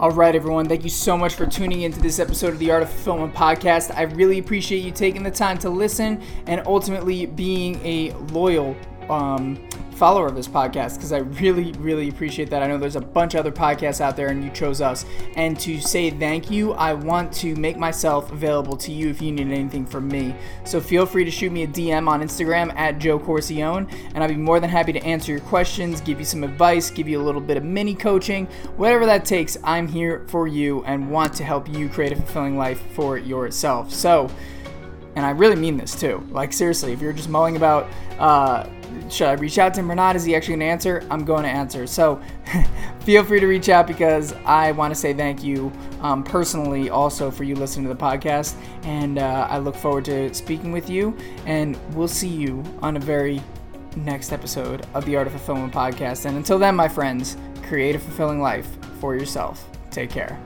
[0.00, 0.66] All right, everyone.
[0.66, 3.94] Thank you so much for tuning into this episode of the Art of Fulfillment podcast.
[3.94, 8.74] I really appreciate you taking the time to listen and ultimately being a loyal
[9.10, 9.58] um,
[10.00, 12.62] follower of this podcast because I really, really appreciate that.
[12.62, 15.04] I know there's a bunch of other podcasts out there and you chose us.
[15.36, 19.30] And to say thank you, I want to make myself available to you if you
[19.30, 20.34] need anything from me.
[20.64, 24.28] So feel free to shoot me a DM on Instagram at Joe Corcione, and I'd
[24.28, 27.24] be more than happy to answer your questions, give you some advice, give you a
[27.24, 28.46] little bit of mini coaching,
[28.78, 29.58] whatever that takes.
[29.62, 33.92] I'm here for you and want to help you create a fulfilling life for yourself.
[33.92, 34.30] So,
[35.14, 36.26] and I really mean this too.
[36.30, 37.86] Like seriously, if you're just mulling about,
[38.18, 38.66] uh,
[39.08, 40.16] should I reach out to him or not?
[40.16, 41.06] Is he actually going to answer?
[41.10, 41.86] I'm going to answer.
[41.86, 42.20] So
[43.00, 47.30] feel free to reach out because I want to say thank you um, personally also
[47.30, 48.54] for you listening to the podcast.
[48.84, 51.16] And uh, I look forward to speaking with you.
[51.46, 53.42] And we'll see you on a very
[53.96, 56.26] next episode of the Art of Fulfillment podcast.
[56.26, 58.68] And until then, my friends, create a fulfilling life
[59.00, 59.66] for yourself.
[59.90, 60.40] Take care.